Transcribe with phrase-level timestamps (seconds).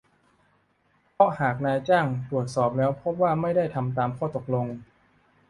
[1.13, 4.67] เพราะหากนายจ้างตรวจสอบแล้วพบว่าไม่ได้ทำตามข้อตกลง